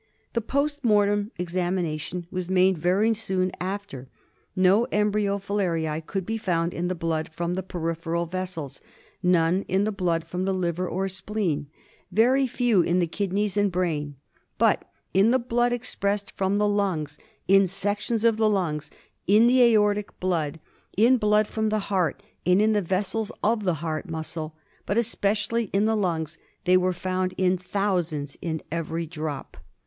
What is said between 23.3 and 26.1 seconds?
of the heart muscle, but especially in the